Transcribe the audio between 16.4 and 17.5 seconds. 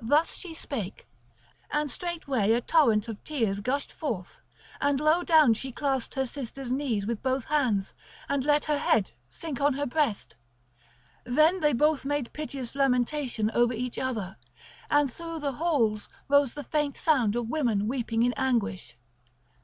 the faint sound of